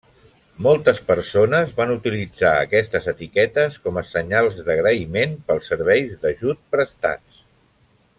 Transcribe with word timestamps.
Moltes 0.67 1.01
persones 1.09 1.75
van 1.81 1.91
utilitzar 1.95 2.53
aquestes 2.61 3.09
etiquetes 3.13 3.77
com 3.85 3.99
a 4.01 4.05
senyals 4.13 4.57
d'agraïment 4.71 5.37
pels 5.51 5.71
serveis 5.73 6.17
d'ajut 6.25 6.65
prestats. 6.77 7.45